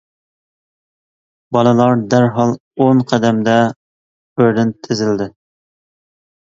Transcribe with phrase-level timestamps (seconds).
[1.57, 2.55] بالىلار دەرھال
[2.87, 3.61] ئون قەدەمدە
[4.43, 5.33] بىردىن تىزىلدى.